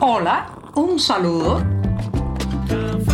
Hola, 0.00 0.46
un 0.74 0.98
saludo. 0.98 1.62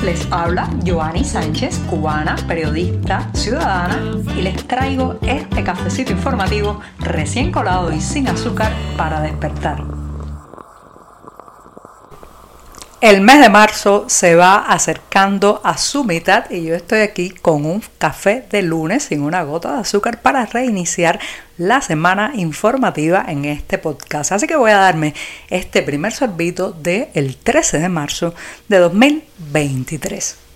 Les 0.02 0.26
habla 0.32 0.68
Joanny 0.84 1.22
Sánchez, 1.22 1.78
cubana, 1.90 2.34
periodista, 2.48 3.30
ciudadana, 3.34 4.00
y 4.34 4.42
les 4.42 4.66
traigo 4.66 5.18
este 5.22 5.62
cafecito 5.62 6.12
informativo 6.12 6.80
recién 6.98 7.52
colado 7.52 7.92
y 7.92 8.00
sin 8.00 8.26
azúcar 8.28 8.72
para 8.96 9.20
despertar. 9.20 9.84
El 13.00 13.22
mes 13.22 13.40
de 13.40 13.48
marzo 13.48 14.04
se 14.08 14.34
va 14.34 14.56
acercando 14.56 15.62
a 15.64 15.78
su 15.78 16.04
mitad 16.04 16.50
y 16.50 16.64
yo 16.64 16.74
estoy 16.74 17.00
aquí 17.00 17.30
con 17.30 17.64
un 17.64 17.82
café 17.96 18.46
de 18.50 18.60
lunes 18.60 19.04
sin 19.04 19.22
una 19.22 19.42
gota 19.42 19.72
de 19.72 19.80
azúcar 19.80 20.20
para 20.20 20.44
reiniciar 20.44 21.18
la 21.60 21.82
semana 21.82 22.32
informativa 22.36 23.22
en 23.28 23.44
este 23.44 23.76
podcast. 23.76 24.32
Así 24.32 24.46
que 24.46 24.56
voy 24.56 24.70
a 24.70 24.78
darme 24.78 25.12
este 25.50 25.82
primer 25.82 26.10
sorbito 26.10 26.72
del 26.72 27.36
13 27.36 27.80
de 27.80 27.88
marzo 27.90 28.34
de 28.68 28.78
2023. 28.78 30.49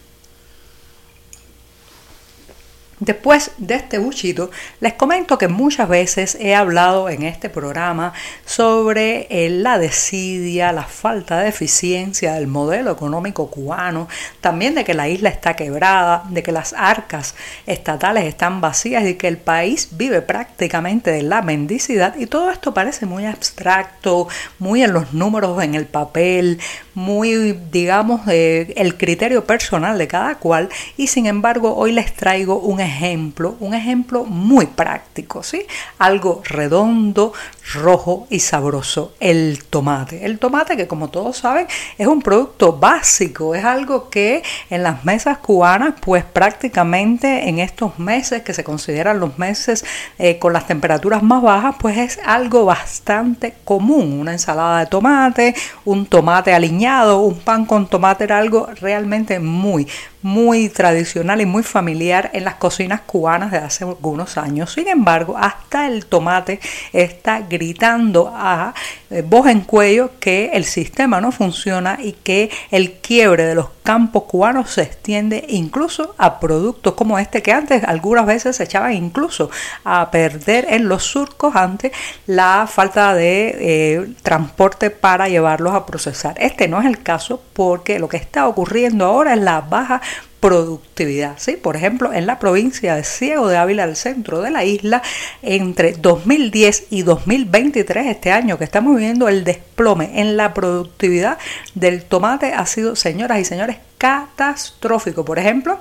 Después 3.00 3.50
de 3.59 3.75
este 3.75 3.98
buchito, 3.98 4.50
les 4.81 4.95
comento 4.95 5.37
que 5.37 5.48
muchas 5.48 5.89
veces 5.89 6.37
he 6.41 6.55
hablado 6.55 7.09
en 7.09 7.25
este 7.25 7.51
programa 7.51 8.12
sobre 8.47 9.27
la 9.51 9.78
desidia, 9.78 10.73
la 10.73 10.84
falta 10.84 11.41
de 11.41 11.48
eficiencia 11.48 12.34
del 12.34 12.47
modelo 12.47 12.92
económico 12.92 13.51
cubano, 13.51 14.09
también 14.41 14.77
de 14.77 14.84
que 14.84 14.95
la 14.95 15.09
isla 15.09 15.28
está 15.28 15.56
quebrada, 15.56 16.23
de 16.28 16.42
que 16.45 16.53
las 16.53 16.73
arcas 16.73 17.34
estatales 17.67 18.25
están 18.25 18.61
vacías 18.61 19.05
y 19.06 19.14
que 19.14 19.27
el 19.27 19.39
país 19.39 19.89
vive 19.92 20.23
prácticamente 20.23 21.11
de 21.11 21.23
la 21.23 21.42
mendicidad. 21.42 22.14
Y 22.17 22.27
todo 22.27 22.51
esto 22.51 22.75
parece 22.75 23.06
muy 23.06 23.27
abstracto, 23.27 24.29
muy 24.58 24.83
en 24.83 24.92
los 24.92 25.12
números 25.12 25.62
en 25.62 25.75
el 25.75 25.86
papel, 25.86 26.61
muy 26.95 27.53
digamos 27.73 28.23
el 28.27 28.97
criterio 28.97 29.45
personal 29.45 29.98
de 29.98 30.09
cada 30.09 30.37
cual 30.37 30.69
y 30.97 31.09
sin 31.09 31.27
embargo 31.27 31.75
hoy 31.77 31.92
les 31.92 32.14
traigo 32.14 32.59
un 32.59 32.81
ejemplo, 32.81 33.56
un 33.61 33.75
ejemplo 33.75 34.25
muy 34.25 34.67
práctico, 34.67 35.42
¿sí? 35.42 35.67
Algo 35.98 36.42
redondo, 36.45 37.33
rojo 37.73 38.27
y 38.31 38.41
sabroso, 38.41 39.14
el 39.20 39.64
tomate. 39.64 40.25
El 40.25 40.39
tomate 40.39 40.77
que 40.77 40.86
como 40.86 41.09
todos 41.09 41.39
saben 41.39 41.67
es 41.98 42.06
un 42.06 42.23
producto 42.23 42.73
básico, 42.73 43.55
es 43.55 43.64
algo 43.64 44.11
que 44.11 44.42
en 44.70 44.83
las 44.83 45.05
mesas 45.05 45.39
cubanas 45.39 45.95
pues 46.01 46.25
prácticamente 46.25 47.48
en 47.48 47.58
estos 47.58 47.98
meses 47.98 48.42
que 48.42 48.55
se 48.55 48.64
consideran 48.64 49.20
los 49.20 49.39
meses 49.39 49.84
eh, 50.19 50.39
con 50.39 50.53
las 50.53 50.67
temperaturas 50.67 51.23
más 51.23 51.42
bajas 51.42 51.77
pues 51.79 51.97
es 51.98 52.20
algo 52.25 52.64
bastante 52.64 53.55
común. 53.64 54.20
Una 54.20 54.33
ensalada 54.33 54.81
de 54.81 54.86
tomate, 54.86 55.55
un 55.84 56.06
tomate 56.06 56.53
aliñado, 56.53 56.84
un 56.87 57.39
pan 57.41 57.65
con 57.67 57.87
tomate 57.89 58.25
era 58.25 58.39
algo 58.39 58.69
realmente 58.81 59.41
muy 59.41 59.86
muy 60.25 60.70
tradicional 60.70 61.42
y 61.42 61.47
muy 61.47 61.63
familiar 61.63 62.31
en 62.33 62.45
las 62.45 62.55
cocinas 62.55 63.03
cubanas 63.03 63.51
de 63.51 63.58
hace 63.58 63.85
algunos 63.85 64.39
años. 64.39 64.73
Sin 64.73 64.89
embargo, 64.89 65.36
hasta 65.39 65.86
el 65.86 66.07
tomate 66.07 66.61
está 66.95 67.41
gritando 67.41 68.33
a 68.35 68.73
eh, 69.11 69.23
voz 69.23 69.48
en 69.48 69.61
cuello 69.61 70.13
que 70.19 70.51
el 70.55 70.64
sistema 70.64 71.20
no 71.20 71.31
funciona 71.31 71.98
y 72.03 72.13
que 72.13 72.51
el 72.70 72.95
quiebre 72.95 73.45
de 73.45 73.55
los 73.55 73.69
campos 73.83 74.23
cubanos 74.23 74.70
se 74.70 74.81
extiende 74.81 75.45
incluso 75.47 76.14
a 76.17 76.41
productos 76.41 76.95
como 76.95 77.19
este 77.19 77.42
que 77.42 77.53
antes 77.53 77.85
algunas 77.85 78.25
veces 78.25 78.57
se 78.57 78.64
echaban 78.64 78.95
incluso 78.95 79.51
a 79.85 80.11
perder 80.11 80.69
en 80.70 80.89
los 80.89 81.05
surcos 81.05 81.55
ante 81.55 81.92
la 82.27 82.67
falta 82.67 83.13
de 83.13 83.57
eh, 83.58 84.08
transporte 84.23 84.89
para 84.89 85.29
llevarlos 85.29 85.75
a 85.75 85.85
procesar. 85.85 86.35
Este 86.39 86.67
no 86.67 86.73
es 86.80 86.86
el 86.86 87.02
caso 87.02 87.42
porque 87.52 87.98
lo 87.98 88.08
que 88.08 88.17
está 88.17 88.48
ocurriendo 88.48 89.05
ahora 89.05 89.35
es 89.35 89.40
la 89.40 89.61
baja 89.61 90.01
productividad. 90.40 91.36
¿sí? 91.39 91.52
Por 91.52 91.74
ejemplo, 91.74 92.12
en 92.12 92.27
la 92.27 92.39
provincia 92.39 92.95
de 92.96 93.05
Ciego 93.05 93.48
de 93.48 93.57
Ávila, 93.57 93.85
al 93.85 93.96
centro 93.96 94.42
de 94.42 94.51
la 94.51 94.64
isla, 94.64 95.02
entre 95.42 95.92
2010 95.92 96.89
y 96.90 97.02
2023, 97.02 98.07
este 98.07 98.30
año 98.30 98.58
que 98.58 98.64
estamos 98.64 98.95
viviendo, 98.95 99.29
el 99.29 99.45
desplome 99.45 100.20
en 100.20 100.36
la 100.36 100.52
productividad 100.52 101.39
del 101.74 102.05
tomate 102.05 102.52
ha 102.52 102.67
sido, 102.67 102.95
señoras 102.95 103.40
y 103.40 103.45
señores, 103.45 103.79
catastrófico. 103.96 105.24
Por 105.24 105.39
ejemplo, 105.39 105.80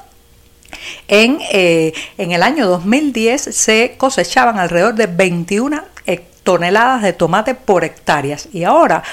en, 1.09 1.39
eh, 1.51 1.93
en, 2.17 2.31
el 2.31 2.41
año 2.41 2.65
2010 2.67 3.41
se 3.41 3.95
cosechaban 3.97 4.57
alrededor 4.57 4.95
de 4.95 5.07
21 5.07 5.93
toneladas 6.43 7.01
de 7.01 7.13
tomate 7.13 7.55
por 7.55 7.83
hectáreas 7.83 8.49
y 8.53 8.63
ahora 8.63 9.03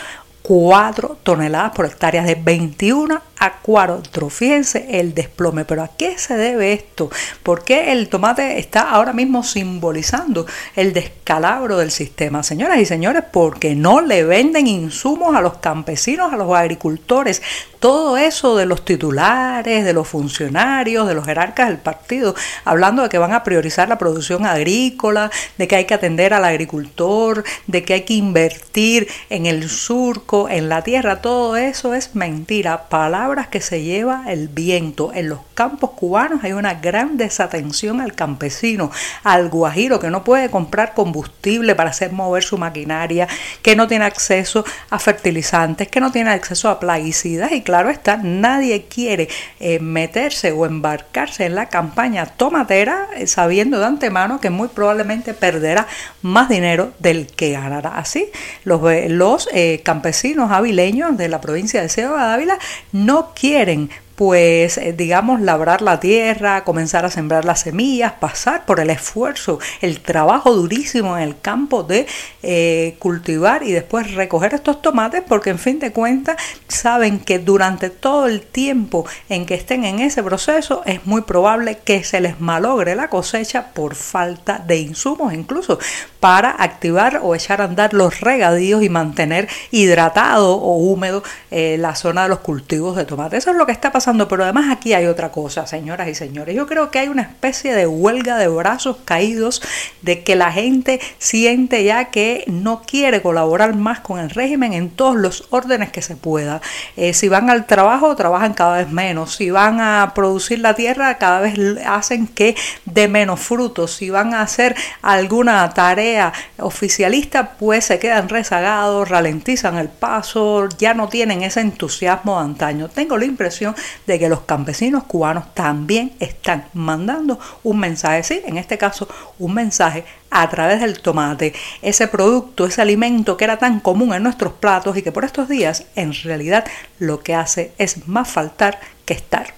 4 0.50 1.18
toneladas 1.22 1.70
por 1.76 1.86
hectárea 1.86 2.24
de 2.24 2.34
21 2.34 3.20
a 3.40 3.54
4. 3.54 4.30
Fíjense 4.30 5.00
el 5.00 5.14
desplome. 5.14 5.64
Pero 5.64 5.82
¿a 5.82 5.90
qué 5.96 6.16
se 6.18 6.36
debe 6.36 6.72
esto? 6.72 7.10
¿Por 7.42 7.64
qué 7.64 7.90
el 7.90 8.08
tomate 8.08 8.58
está 8.58 8.90
ahora 8.90 9.12
mismo 9.12 9.42
simbolizando 9.42 10.46
el 10.76 10.92
descalabro 10.92 11.78
del 11.78 11.90
sistema? 11.90 12.42
Señoras 12.42 12.78
y 12.78 12.84
señores, 12.84 13.24
porque 13.32 13.74
no 13.74 14.02
le 14.02 14.24
venden 14.24 14.66
insumos 14.66 15.34
a 15.34 15.40
los 15.40 15.54
campesinos, 15.54 16.32
a 16.32 16.36
los 16.36 16.54
agricultores. 16.54 17.42
Todo 17.80 18.18
eso 18.18 18.56
de 18.56 18.66
los 18.66 18.84
titulares, 18.84 19.86
de 19.86 19.94
los 19.94 20.06
funcionarios, 20.06 21.08
de 21.08 21.14
los 21.14 21.24
jerarcas 21.24 21.68
del 21.68 21.78
partido, 21.78 22.34
hablando 22.66 23.02
de 23.02 23.08
que 23.08 23.16
van 23.16 23.32
a 23.32 23.42
priorizar 23.42 23.88
la 23.88 23.96
producción 23.96 24.44
agrícola, 24.44 25.30
de 25.56 25.66
que 25.66 25.76
hay 25.76 25.86
que 25.86 25.94
atender 25.94 26.34
al 26.34 26.44
agricultor, 26.44 27.42
de 27.66 27.82
que 27.82 27.94
hay 27.94 28.02
que 28.02 28.14
invertir 28.14 29.08
en 29.30 29.46
el 29.46 29.70
surco, 29.70 30.50
en 30.50 30.68
la 30.68 30.82
tierra, 30.82 31.22
todo 31.22 31.56
eso 31.56 31.94
es 31.94 32.14
mentira. 32.14 32.88
Que 33.30 33.60
se 33.60 33.82
lleva 33.82 34.24
el 34.28 34.48
viento. 34.48 35.12
En 35.14 35.28
los 35.28 35.38
campos 35.54 35.90
cubanos 35.90 36.42
hay 36.42 36.52
una 36.52 36.74
gran 36.74 37.16
desatención 37.16 38.00
al 38.00 38.14
campesino, 38.14 38.90
al 39.22 39.48
guajiro 39.48 40.00
que 40.00 40.10
no 40.10 40.24
puede 40.24 40.50
comprar 40.50 40.94
combustible 40.94 41.76
para 41.76 41.90
hacer 41.90 42.10
mover 42.10 42.42
su 42.42 42.58
maquinaria, 42.58 43.28
que 43.62 43.76
no 43.76 43.86
tiene 43.86 44.04
acceso 44.04 44.64
a 44.90 44.98
fertilizantes, 44.98 45.86
que 45.86 46.00
no 46.00 46.10
tiene 46.10 46.30
acceso 46.30 46.68
a 46.68 46.80
plaguicidas 46.80 47.52
y 47.52 47.62
claro 47.62 47.88
está, 47.88 48.16
nadie 48.16 48.86
quiere 48.86 49.28
eh, 49.60 49.78
meterse 49.78 50.50
o 50.50 50.66
embarcarse 50.66 51.44
en 51.46 51.54
la 51.54 51.66
campaña 51.66 52.26
tomatera 52.26 53.06
eh, 53.16 53.28
sabiendo 53.28 53.78
de 53.78 53.86
antemano 53.86 54.40
que 54.40 54.50
muy 54.50 54.68
probablemente 54.68 55.34
perderá 55.34 55.86
más 56.22 56.48
dinero 56.48 56.92
del 56.98 57.28
que 57.28 57.52
ganará. 57.52 57.96
Así, 57.96 58.28
los, 58.64 58.80
los 59.08 59.48
eh, 59.52 59.82
campesinos 59.84 60.50
avileños 60.50 61.16
de 61.16 61.28
la 61.28 61.40
provincia 61.40 61.80
de 61.80 61.88
Ciudad 61.88 62.32
Ávila 62.32 62.58
no 62.92 63.19
quieren 63.34 63.90
pues 64.20 64.76
eh, 64.76 64.92
digamos 64.92 65.40
labrar 65.40 65.80
la 65.80 65.98
tierra, 65.98 66.62
comenzar 66.64 67.06
a 67.06 67.10
sembrar 67.10 67.46
las 67.46 67.60
semillas, 67.60 68.12
pasar 68.20 68.66
por 68.66 68.78
el 68.78 68.90
esfuerzo, 68.90 69.60
el 69.80 70.00
trabajo 70.00 70.52
durísimo 70.52 71.16
en 71.16 71.22
el 71.22 71.40
campo 71.40 71.84
de 71.84 72.06
eh, 72.42 72.96
cultivar 72.98 73.62
y 73.62 73.72
después 73.72 74.12
recoger 74.12 74.52
estos 74.52 74.82
tomates 74.82 75.22
porque 75.26 75.48
en 75.48 75.58
fin 75.58 75.78
de 75.78 75.92
cuentas 75.92 76.36
saben 76.68 77.18
que 77.18 77.38
durante 77.38 77.88
todo 77.88 78.26
el 78.26 78.42
tiempo 78.42 79.06
en 79.30 79.46
que 79.46 79.54
estén 79.54 79.86
en 79.86 80.00
ese 80.00 80.22
proceso 80.22 80.82
es 80.84 81.06
muy 81.06 81.22
probable 81.22 81.78
que 81.82 82.04
se 82.04 82.20
les 82.20 82.42
malogre 82.42 82.94
la 82.96 83.08
cosecha 83.08 83.68
por 83.72 83.94
falta 83.94 84.58
de 84.58 84.76
insumos 84.80 85.32
incluso 85.32 85.78
para 86.20 86.50
activar 86.50 87.20
o 87.22 87.34
echar 87.34 87.60
a 87.60 87.64
andar 87.64 87.94
los 87.94 88.20
regadíos 88.20 88.82
y 88.82 88.88
mantener 88.88 89.48
hidratado 89.70 90.56
o 90.56 90.76
húmedo 90.76 91.22
eh, 91.50 91.76
la 91.78 91.94
zona 91.94 92.24
de 92.24 92.28
los 92.28 92.40
cultivos 92.40 92.96
de 92.96 93.04
tomate. 93.04 93.38
Eso 93.38 93.50
es 93.50 93.56
lo 93.56 93.66
que 93.66 93.72
está 93.72 93.90
pasando 93.90 94.28
pero 94.28 94.44
además 94.44 94.70
aquí 94.70 94.92
hay 94.92 95.06
otra 95.06 95.30
cosa, 95.30 95.66
señoras 95.66 96.08
y 96.08 96.14
señores. 96.14 96.54
Yo 96.54 96.66
creo 96.66 96.90
que 96.90 96.98
hay 96.98 97.08
una 97.08 97.22
especie 97.22 97.74
de 97.74 97.86
huelga 97.86 98.36
de 98.36 98.48
brazos 98.48 98.98
caídos, 99.04 99.62
de 100.02 100.22
que 100.22 100.36
la 100.36 100.52
gente 100.52 101.00
siente 101.18 101.84
ya 101.84 102.06
que 102.06 102.44
no 102.46 102.82
quiere 102.82 103.22
colaborar 103.22 103.74
más 103.74 104.00
con 104.00 104.18
el 104.18 104.30
régimen 104.30 104.72
en 104.72 104.90
todos 104.90 105.16
los 105.16 105.46
órdenes 105.50 105.90
que 105.90 106.02
se 106.02 106.16
pueda. 106.16 106.60
Eh, 106.96 107.14
si 107.14 107.28
van 107.28 107.50
al 107.50 107.66
trabajo, 107.66 108.14
trabajan 108.16 108.54
cada 108.54 108.78
vez 108.78 108.90
menos. 108.90 109.36
Si 109.36 109.50
van 109.50 109.80
a 109.80 110.12
producir 110.14 110.58
la 110.58 110.74
tierra, 110.74 111.18
cada 111.18 111.40
vez 111.40 111.54
hacen 111.86 112.26
que 112.26 112.56
de 112.84 113.08
menos 113.08 113.40
frutos. 113.40 113.94
Si 113.94 114.10
van 114.10 114.34
a 114.34 114.42
hacer 114.42 114.76
alguna 115.02 115.68
tarea 115.70 116.09
oficialista, 116.58 117.52
pues 117.52 117.84
se 117.86 117.98
quedan 117.98 118.28
rezagados, 118.28 119.08
ralentizan 119.08 119.76
el 119.76 119.88
paso, 119.88 120.68
ya 120.78 120.94
no 120.94 121.08
tienen 121.08 121.42
ese 121.42 121.60
entusiasmo 121.60 122.38
de 122.38 122.44
antaño. 122.44 122.88
Tengo 122.88 123.16
la 123.18 123.24
impresión 123.24 123.74
de 124.06 124.18
que 124.18 124.28
los 124.28 124.40
campesinos 124.40 125.04
cubanos 125.04 125.54
también 125.54 126.12
están 126.20 126.66
mandando 126.74 127.38
un 127.62 127.78
mensaje, 127.78 128.22
sí, 128.22 128.40
en 128.44 128.56
este 128.56 128.78
caso 128.78 129.08
un 129.38 129.54
mensaje 129.54 130.04
a 130.30 130.48
través 130.48 130.80
del 130.80 131.00
tomate, 131.00 131.54
ese 131.82 132.06
producto, 132.08 132.66
ese 132.66 132.80
alimento 132.80 133.36
que 133.36 133.44
era 133.44 133.58
tan 133.58 133.80
común 133.80 134.14
en 134.14 134.22
nuestros 134.22 134.52
platos 134.54 134.96
y 134.96 135.02
que 135.02 135.12
por 135.12 135.24
estos 135.24 135.48
días 135.48 135.84
en 135.96 136.12
realidad 136.12 136.64
lo 136.98 137.20
que 137.20 137.34
hace 137.34 137.72
es 137.78 138.06
más 138.06 138.28
faltar 138.28 138.78
que 139.04 139.14
estar. 139.14 139.52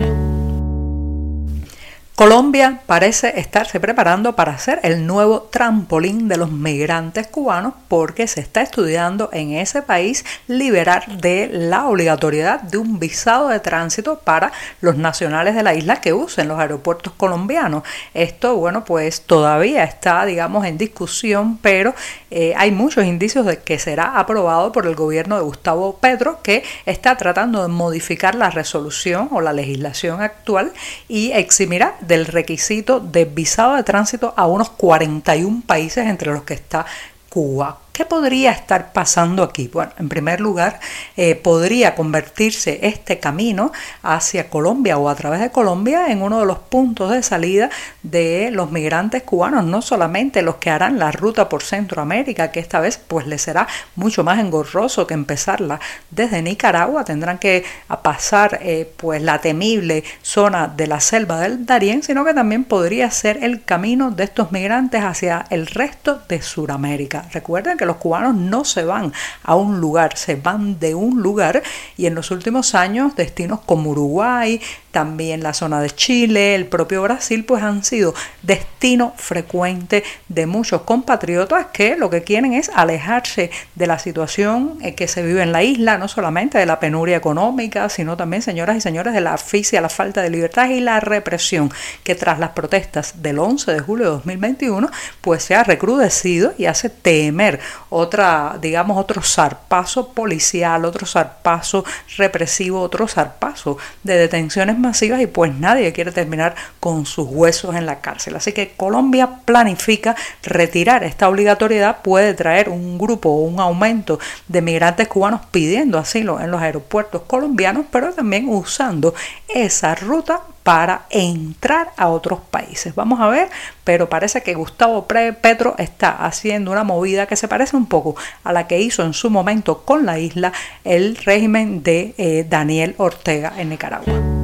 Colombia 2.14 2.82
parece 2.85 3.41
estarse 3.41 3.81
preparando 3.81 4.37
para 4.37 4.59
ser 4.59 4.81
el 4.82 5.06
nuevo 5.06 5.44
trampolín 5.44 6.29
de 6.29 6.37
los 6.37 6.53
migrantes 6.53 7.26
cubanos 7.26 7.73
porque 7.88 8.26
se 8.26 8.41
está 8.41 8.61
estudiando 8.61 9.31
en 9.32 9.53
ese 9.53 9.81
país 9.81 10.23
liberar 10.47 11.06
de 11.06 11.49
la 11.50 11.87
obligatoriedad 11.87 12.61
de 12.61 12.76
un 12.76 12.99
visado 12.99 13.49
de 13.49 13.61
tránsito 13.61 14.19
para 14.19 14.53
los 14.82 14.99
nacionales 14.99 15.55
de 15.55 15.62
la 15.62 15.75
isla 15.75 16.03
que 16.03 16.12
usen 16.12 16.49
los 16.49 16.61
aeropuertos 16.61 17.14
colombianos. 17.14 17.82
Esto, 18.12 18.56
bueno, 18.56 18.85
pues 18.85 19.23
todavía 19.23 19.82
está, 19.82 20.26
digamos, 20.26 20.67
en 20.67 20.76
discusión, 20.76 21.56
pero 21.56 21.94
eh, 22.31 22.53
hay 22.59 22.73
muchos 22.73 23.06
indicios 23.06 23.47
de 23.47 23.61
que 23.61 23.79
será 23.79 24.19
aprobado 24.19 24.70
por 24.70 24.87
el 24.87 24.94
gobierno 24.94 25.37
de 25.37 25.44
Gustavo 25.44 25.97
Petro 25.97 26.41
que 26.43 26.62
está 26.85 27.17
tratando 27.17 27.62
de 27.62 27.69
modificar 27.69 28.35
la 28.35 28.50
resolución 28.50 29.31
o 29.32 29.41
la 29.41 29.55
legislación 29.55 30.20
actual 30.20 30.73
y 31.09 31.32
eximirá 31.32 31.94
del 32.02 32.26
requisito 32.26 33.00
de 33.00 33.25
visado 33.25 33.76
de 33.76 33.84
tránsito 33.84 34.34
a 34.37 34.46
unos 34.46 34.70
41 34.70 35.62
países 35.66 36.06
entre 36.06 36.32
los 36.32 36.43
que 36.44 36.54
está 36.54 36.87
Cuba. 37.28 37.81
¿Qué 37.93 38.06
podría 38.06 38.53
estar 38.53 38.94
pasando 38.94 39.43
aquí? 39.43 39.69
Bueno, 39.69 39.93
en 39.99 40.09
primer 40.09 40.41
lugar, 40.41 40.81
eh, 41.15 41.35
podría 41.35 41.94
convertirse 41.94 42.79
este 42.87 43.19
camino 43.19 43.71
hacia 44.03 44.49
Colombia 44.49 44.97
o 44.97 45.11
a 45.11 45.15
través 45.15 45.41
de 45.41 45.50
Colombia 45.50 46.06
en 46.09 46.23
uno 46.23 46.41
de 46.41 46.47
los 46.47 46.59
puntos 46.59 47.11
de 47.11 47.23
salida 47.23 47.69
de 48.03 48.50
los 48.50 48.71
migrantes 48.71 49.25
cubanos, 49.25 49.67
no 49.67 49.83
solamente 49.83 50.41
los 50.41 50.56
que 50.56 50.71
harán 50.71 50.99
la 50.99 51.12
ruta 51.12 51.50
por 51.50 51.62
Centroamérica, 51.62 52.50
que 52.50 52.61
esta 52.61 52.81
vez 52.81 52.97
pues 52.97 53.27
les 53.27 53.43
será 53.43 53.69
mucho 53.95 54.25
más 54.25 54.41
engorroso 54.41 55.06
que 55.06 55.12
empezarla 55.12 55.79
desde 56.11 56.41
Nicaragua, 56.41 57.05
tendrán 57.05 57.37
que 57.37 57.62
pasar 58.03 58.59
eh, 58.62 58.91
pues 58.97 59.21
la 59.21 59.43
temible 59.43 60.03
zona 60.23 60.67
de 60.67 60.87
la 60.87 61.00
selva 61.00 61.41
del 61.41 61.67
Darién, 61.67 62.03
sino 62.03 62.25
que 62.25 62.33
también 62.33 62.65
podría 62.65 63.11
ser 63.11 63.45
el 63.45 63.62
camino 63.65 64.11
de 64.11 64.25
estos 64.25 64.50
migrantes 64.50 65.03
hacia 65.03 65.45
el 65.50 65.67
resto 65.67 66.23
de 66.27 66.41
Sudamérica. 66.41 67.27
Recuerden 67.33 67.77
que 67.77 67.81
los 67.87 67.96
cubanos 67.96 68.34
no 68.34 68.64
se 68.64 68.84
van 68.84 69.12
a 69.43 69.55
un 69.56 69.81
lugar, 69.81 70.17
se 70.17 70.37
van 70.37 70.79
de 70.79 70.94
un 70.94 71.23
lugar. 71.23 71.62
Y 71.96 72.06
en 72.06 72.14
los 72.14 72.31
últimos 72.31 72.75
años 72.75 73.17
destinos 73.17 73.61
como 73.61 73.90
Uruguay, 73.90 74.61
también 74.93 75.43
la 75.43 75.55
zona 75.55 75.81
de 75.81 75.90
Chile, 75.90 76.55
el 76.55 76.67
propio 76.67 77.02
Brasil, 77.02 77.44
pues 77.44 77.62
han 77.62 77.82
sido 77.82 78.14
destino 78.43 79.14
frecuente 79.17 80.05
de 80.29 80.46
muchos 80.46 80.82
compatriotas 80.82 81.67
que 81.73 81.96
lo 81.96 82.11
que 82.11 82.23
quieren 82.23 82.52
es 82.52 82.70
alejarse 82.75 83.50
de 83.75 83.87
la 83.87 83.99
situación 83.99 84.78
eh, 84.82 84.94
que 84.94 85.08
se 85.08 85.23
vive 85.23 85.43
en 85.43 85.50
la 85.50 85.62
isla, 85.62 85.99
no 85.99 86.08
solamente 86.08 86.58
de 86.58 86.67
la 86.67 86.78
penuria 86.78 87.17
económica, 87.17 87.88
sino 87.88 88.17
también, 88.17 88.43
señoras 88.43 88.76
y 88.76 88.81
señores, 88.81 89.14
de 89.14 89.20
la 89.20 89.35
asfixia, 89.35 89.81
la 89.81 89.88
falta 89.88 90.23
de 90.23 90.31
libertad 90.31 90.69
y 90.69 90.81
la 90.81 91.00
represión 91.00 91.73
que 92.05 92.14
tras 92.14 92.38
las 92.38 92.50
protestas 92.50 93.23
del 93.23 93.38
11 93.38 93.73
de 93.73 93.81
julio 93.81 94.05
de 94.05 94.12
2021, 94.12 94.90
pues 95.23 95.43
se 95.43 95.55
ha 95.55 95.64
recrudecido 95.64 96.52
y 96.58 96.67
hace 96.67 96.90
temer 96.90 97.61
otra, 97.91 98.59
digamos, 98.61 98.99
otro 98.99 99.23
zarpazo 99.23 100.09
policial, 100.09 100.85
otro 100.85 101.07
zarpazo 101.07 101.85
represivo, 102.17 102.81
otro 102.81 103.09
zarpazo 103.09 103.79
de 104.03 104.17
detenciones 104.17 104.79
masivas 104.79 105.21
y 105.21 105.27
pues 105.27 105.55
nadie 105.55 105.93
quiere 105.93 106.13
terminar 106.13 106.55
con 106.81 107.07
sus 107.07 107.27
huesos 107.29 107.75
en 107.75 107.87
la 107.87 108.01
cárcel. 108.01 108.37
Así 108.37 108.53
que 108.53 108.73
Colombia 108.77 109.41
planifica 109.45 110.17
retirar 110.43 111.05
esta 111.05 111.29
obligatoriedad, 111.29 112.03
puede 112.03 112.35
traer 112.35 112.69
un 112.69 112.99
grupo 112.99 113.31
o 113.31 113.43
un 113.43 113.61
aumento 113.61 114.19
de 114.49 114.63
migrantes 114.63 115.09
cubanos 115.09 115.43
pidiendo 115.51 115.99
asilo 115.99 116.41
en 116.41 116.51
los 116.51 116.61
aeropuertos 116.61 117.23
colombianos, 117.23 117.87
pero 117.91 118.13
también 118.13 118.49
usando 118.49 119.15
esa 119.49 119.95
ruta 119.95 120.41
para 120.62 121.06
entrar 121.11 121.93
a 121.97 122.09
otros 122.09 122.41
países. 122.50 122.94
Vamos 122.94 123.20
a 123.20 123.29
ver, 123.29 123.49
pero 123.85 124.09
parece 124.09 124.43
que 124.43 124.55
Gustavo 124.55 125.06
Petro 125.06 125.75
está 125.79 126.25
haciendo 126.25 126.70
una 126.70 126.85
movida 126.85 127.26
que 127.26 127.37
se 127.37 127.49
parece 127.49 127.76
un 127.76 127.87
poco 127.87 128.17
a 128.44 128.53
la 128.53 128.67
que 128.67 128.81
hizo 128.81 129.03
en 129.05 129.12
su 129.12 129.31
momento 129.31 129.82
con 129.82 130.06
la 130.06 130.19
isla 130.19 130.53
el 130.85 131.17
régimen 131.17 131.82
de 131.82 132.14
eh, 132.19 132.47
Daniel 132.49 132.94
Ortega 132.99 133.53
en 133.56 133.70
Nicaragua. 133.70 134.42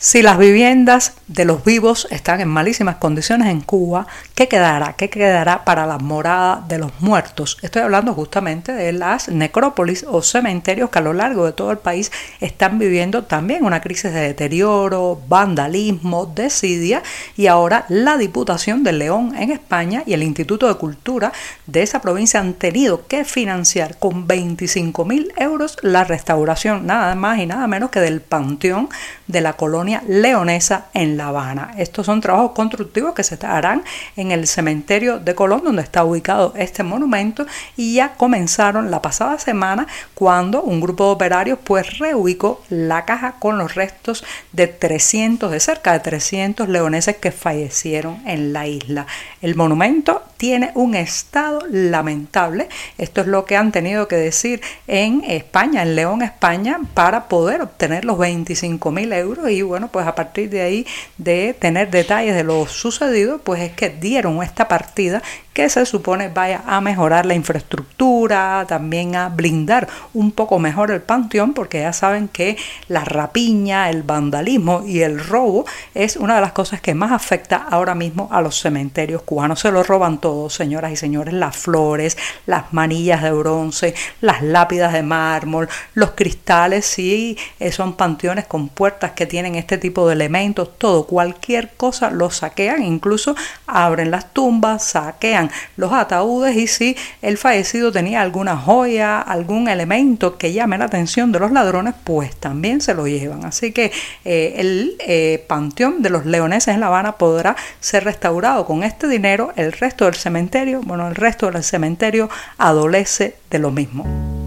Si 0.00 0.22
las 0.22 0.38
viviendas 0.38 1.14
de 1.26 1.44
los 1.44 1.64
vivos 1.64 2.06
están 2.12 2.40
en 2.40 2.46
malísimas 2.46 2.98
condiciones 2.98 3.48
en 3.48 3.60
Cuba, 3.60 4.06
¿qué 4.36 4.46
quedará? 4.46 4.92
¿Qué 4.92 5.10
quedará 5.10 5.64
para 5.64 5.86
la 5.86 5.98
morada 5.98 6.64
de 6.68 6.78
los 6.78 6.92
muertos? 7.00 7.58
Estoy 7.62 7.82
hablando 7.82 8.14
justamente 8.14 8.70
de 8.70 8.92
las 8.92 9.28
necrópolis 9.28 10.06
o 10.08 10.22
cementerios 10.22 10.90
que 10.90 11.00
a 11.00 11.02
lo 11.02 11.14
largo 11.14 11.46
de 11.46 11.52
todo 11.52 11.72
el 11.72 11.78
país 11.78 12.12
están 12.38 12.78
viviendo 12.78 13.24
también 13.24 13.64
una 13.64 13.80
crisis 13.80 14.12
de 14.12 14.20
deterioro, 14.20 15.20
vandalismo, 15.26 16.26
desidia 16.26 17.02
y 17.36 17.48
ahora 17.48 17.84
la 17.88 18.18
Diputación 18.18 18.84
de 18.84 18.92
León 18.92 19.34
en 19.36 19.50
España 19.50 20.04
y 20.06 20.12
el 20.12 20.22
Instituto 20.22 20.68
de 20.68 20.76
Cultura 20.76 21.32
de 21.66 21.82
esa 21.82 22.00
provincia 22.00 22.38
han 22.38 22.54
tenido 22.54 23.04
que 23.08 23.24
financiar 23.24 23.98
con 23.98 24.28
25 24.28 25.04
mil 25.04 25.32
euros 25.36 25.76
la 25.82 26.04
restauración 26.04 26.86
nada 26.86 27.16
más 27.16 27.40
y 27.40 27.46
nada 27.46 27.66
menos 27.66 27.90
que 27.90 27.98
del 27.98 28.20
panteón 28.20 28.88
de 29.26 29.40
la 29.40 29.54
colonia 29.54 29.87
leonesa 30.06 30.86
en 30.94 31.16
La 31.16 31.28
Habana. 31.28 31.72
Estos 31.78 32.06
son 32.06 32.20
trabajos 32.20 32.52
constructivos 32.52 33.14
que 33.14 33.24
se 33.24 33.38
harán 33.46 33.82
en 34.16 34.32
el 34.32 34.46
cementerio 34.46 35.18
de 35.18 35.34
Colón, 35.34 35.62
donde 35.64 35.82
está 35.82 36.04
ubicado 36.04 36.52
este 36.56 36.82
monumento, 36.82 37.46
y 37.76 37.94
ya 37.94 38.14
comenzaron 38.14 38.90
la 38.90 39.02
pasada 39.02 39.38
semana 39.38 39.86
cuando 40.14 40.62
un 40.62 40.80
grupo 40.80 41.06
de 41.06 41.12
operarios 41.12 41.58
pues 41.62 41.98
reubicó 41.98 42.62
la 42.68 43.04
caja 43.04 43.36
con 43.38 43.58
los 43.58 43.74
restos 43.74 44.24
de 44.52 44.66
300, 44.66 45.50
de 45.50 45.60
cerca 45.60 45.92
de 45.92 46.00
300 46.00 46.68
leoneses 46.68 47.16
que 47.16 47.32
fallecieron 47.32 48.22
en 48.26 48.52
la 48.52 48.66
isla. 48.66 49.06
El 49.40 49.54
monumento 49.54 50.22
tiene 50.38 50.70
un 50.74 50.94
estado 50.94 51.60
lamentable. 51.68 52.68
Esto 52.96 53.20
es 53.20 53.26
lo 53.26 53.44
que 53.44 53.56
han 53.56 53.72
tenido 53.72 54.08
que 54.08 54.16
decir 54.16 54.62
en 54.86 55.22
España, 55.24 55.82
en 55.82 55.96
León, 55.96 56.22
España, 56.22 56.80
para 56.94 57.28
poder 57.28 57.60
obtener 57.60 58.06
los 58.06 58.16
25 58.16 58.90
mil 58.90 59.12
euros. 59.12 59.50
Y 59.50 59.60
bueno, 59.62 59.88
pues 59.88 60.06
a 60.06 60.14
partir 60.14 60.48
de 60.48 60.62
ahí 60.62 60.86
de 61.18 61.54
tener 61.58 61.90
detalles 61.90 62.34
de 62.34 62.44
lo 62.44 62.66
sucedido, 62.66 63.38
pues 63.38 63.60
es 63.60 63.72
que 63.72 63.90
dieron 63.90 64.42
esta 64.42 64.68
partida 64.68 65.22
que 65.52 65.68
se 65.68 65.84
supone 65.86 66.28
vaya 66.28 66.62
a 66.66 66.80
mejorar 66.80 67.26
la 67.26 67.34
infraestructura, 67.34 67.88
también 68.28 69.16
a 69.16 69.28
blindar 69.28 69.88
un 70.14 70.32
poco 70.32 70.58
mejor 70.58 70.90
el 70.90 71.00
panteón, 71.00 71.54
porque 71.54 71.80
ya 71.80 71.92
saben 71.92 72.28
que 72.28 72.56
la 72.88 73.04
rapiña, 73.04 73.90
el 73.90 74.02
vandalismo 74.02 74.82
y 74.86 75.00
el 75.00 75.18
robo 75.18 75.64
es 75.94 76.16
una 76.16 76.36
de 76.36 76.40
las 76.40 76.52
cosas 76.52 76.80
que 76.80 76.94
más 76.94 77.12
afecta 77.12 77.56
ahora 77.56 77.94
mismo 77.94 78.28
a 78.30 78.40
los 78.40 78.60
cementerios 78.60 79.22
cubanos. 79.22 79.60
Se 79.60 79.70
lo 79.70 79.82
roban 79.82 80.18
todos, 80.18 80.54
señoras 80.54 80.92
y 80.92 80.96
señores, 80.96 81.34
las 81.34 81.56
flores, 81.56 82.16
las 82.46 82.72
manillas 82.72 83.22
de 83.22 83.32
bronce, 83.32 83.94
las 84.20 84.42
lápidas 84.42 84.92
de 84.92 85.02
mármol, 85.02 85.68
los 85.94 86.12
cristales, 86.12 86.86
si 86.86 87.36
son 87.70 87.94
panteones 87.94 88.46
con 88.46 88.68
puertas 88.68 89.12
que 89.12 89.26
tienen 89.26 89.54
este 89.54 89.78
tipo 89.78 90.06
de 90.06 90.14
elementos, 90.14 90.78
todo, 90.78 91.06
cualquier 91.06 91.70
cosa 91.76 92.10
lo 92.10 92.30
saquean, 92.30 92.82
incluso 92.82 93.34
abren 93.66 94.10
las 94.10 94.32
tumbas, 94.32 94.84
saquean 94.84 95.50
los 95.76 95.92
ataúdes 95.92 96.56
y 96.56 96.66
si 96.66 96.96
el 97.22 97.38
fallecido 97.38 97.92
tenía 97.92 98.17
alguna 98.18 98.56
joya, 98.56 99.20
algún 99.20 99.68
elemento 99.68 100.36
que 100.36 100.52
llame 100.52 100.78
la 100.78 100.86
atención 100.86 101.32
de 101.32 101.38
los 101.38 101.50
ladrones, 101.50 101.94
pues 102.04 102.36
también 102.36 102.80
se 102.80 102.94
lo 102.94 103.06
llevan. 103.06 103.44
Así 103.44 103.72
que 103.72 103.92
eh, 104.24 104.54
el 104.56 104.96
eh, 105.00 105.44
panteón 105.48 106.02
de 106.02 106.10
los 106.10 106.26
leoneses 106.26 106.74
en 106.74 106.80
La 106.80 106.88
Habana 106.88 107.12
podrá 107.12 107.56
ser 107.80 108.04
restaurado 108.04 108.66
con 108.66 108.82
este 108.82 109.08
dinero. 109.08 109.52
El 109.56 109.72
resto 109.72 110.04
del 110.04 110.14
cementerio, 110.14 110.80
bueno, 110.82 111.08
el 111.08 111.14
resto 111.14 111.50
del 111.50 111.62
cementerio 111.62 112.28
adolece 112.58 113.36
de 113.50 113.58
lo 113.58 113.70
mismo. 113.70 114.37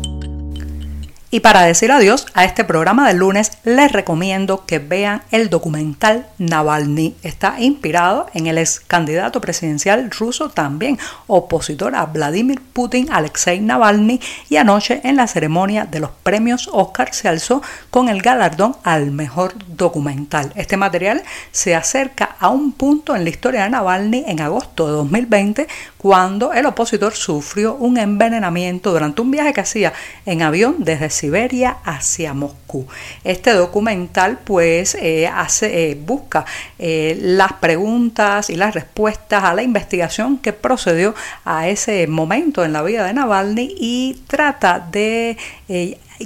Y 1.33 1.39
para 1.39 1.61
decir 1.61 1.93
adiós 1.93 2.25
a 2.33 2.43
este 2.43 2.65
programa 2.65 3.07
del 3.07 3.19
lunes, 3.19 3.53
les 3.63 3.93
recomiendo 3.93 4.65
que 4.65 4.79
vean 4.79 5.23
el 5.31 5.49
documental 5.49 6.27
Navalny. 6.39 7.15
Está 7.23 7.61
inspirado 7.61 8.25
en 8.33 8.47
el 8.47 8.57
ex 8.57 8.81
candidato 8.81 9.39
presidencial 9.39 10.11
ruso, 10.11 10.49
también 10.49 10.99
opositor 11.27 11.95
a 11.95 12.05
Vladimir 12.05 12.59
Putin, 12.59 13.07
Alexei 13.13 13.61
Navalny, 13.61 14.19
y 14.49 14.57
anoche 14.57 14.99
en 15.05 15.15
la 15.15 15.25
ceremonia 15.25 15.85
de 15.85 16.01
los 16.01 16.09
premios 16.21 16.69
Oscar 16.73 17.13
se 17.13 17.29
alzó 17.29 17.61
con 17.91 18.09
el 18.09 18.21
galardón 18.21 18.75
al 18.83 19.11
mejor 19.11 19.53
documental. 19.69 20.51
Este 20.57 20.75
material 20.75 21.23
se 21.53 21.75
acerca 21.75 22.35
a 22.41 22.49
un 22.49 22.73
punto 22.73 23.15
en 23.15 23.23
la 23.23 23.29
historia 23.29 23.63
de 23.63 23.69
Navalny 23.69 24.25
en 24.27 24.41
agosto 24.41 24.85
de 24.85 24.91
2020, 24.91 25.67
cuando 25.97 26.51
el 26.51 26.65
opositor 26.65 27.13
sufrió 27.13 27.75
un 27.75 27.97
envenenamiento 27.97 28.91
durante 28.91 29.21
un 29.21 29.31
viaje 29.31 29.53
que 29.53 29.61
hacía 29.61 29.93
en 30.25 30.41
avión 30.41 30.75
desde 30.79 31.09
Siberia 31.21 31.77
hacia 31.83 32.33
Moscú. 32.33 32.87
Este 33.23 33.53
documental 33.53 34.39
pues 34.43 34.95
eh, 34.99 35.27
hace, 35.27 35.91
eh, 35.91 35.95
busca 35.95 36.45
eh, 36.79 37.15
las 37.21 37.53
preguntas 37.53 38.49
y 38.49 38.55
las 38.55 38.73
respuestas 38.73 39.43
a 39.43 39.53
la 39.53 39.61
investigación 39.61 40.39
que 40.39 40.51
procedió 40.51 41.13
a 41.45 41.67
ese 41.67 42.07
momento 42.07 42.65
en 42.65 42.73
la 42.73 42.81
vida 42.81 43.05
de 43.05 43.13
Navalny 43.13 43.75
y 43.77 44.23
trata 44.25 44.79
de 44.79 45.37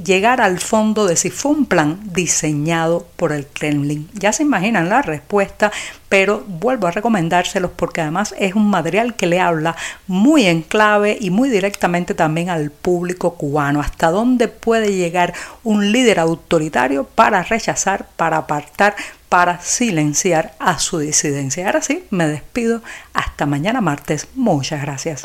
llegar 0.04 0.42
al 0.42 0.60
fondo 0.60 1.06
de 1.06 1.16
si 1.16 1.30
fue 1.30 1.52
un 1.52 1.66
plan 1.66 2.00
diseñado 2.14 3.08
por 3.16 3.32
el 3.32 3.48
Kremlin. 3.48 4.10
Ya 4.14 4.34
se 4.34 4.44
imaginan 4.44 4.90
la 4.90 5.02
respuesta, 5.02 5.72
pero 6.10 6.44
vuelvo 6.48 6.88
a 6.88 6.92
recomendárselos 6.92 7.72
porque 7.76 8.02
además 8.02 8.36
es 8.38 8.56
un 8.56 8.70
material 8.70 9.16
que 9.16 9.28
le 9.28 9.40
habla 9.40 9.76
muy 10.08 10.46
en 10.46 10.62
clave 10.62 11.18
y 11.20 11.30
muy 11.30 11.50
directamente 11.50 12.14
también 12.14 12.50
al 12.50 12.72
público 12.72 13.36
cubano, 13.36 13.82
hasta 13.82 14.12
dónde 14.12 14.48
puede 14.48 14.94
llegar 14.94 15.34
un 15.64 15.92
líder 15.92 16.20
autoritario 16.20 17.06
para 17.06 17.44
rechazar, 17.44 18.08
para 18.16 18.38
apartar, 18.38 18.96
para 19.30 19.60
silenciar 19.60 20.54
a 20.60 20.80
su 20.80 21.00
disidencia. 21.00 21.66
Ahora 21.66 21.82
sí, 21.82 22.06
me 22.10 22.28
despido. 22.28 22.82
Hasta 23.14 23.46
mañana 23.46 23.82
martes. 23.82 24.28
Muchas 24.36 24.82
gracias. 24.82 25.24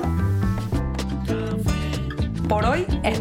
Por 2.48 2.64
hoy 2.64 2.84
es. 3.04 3.20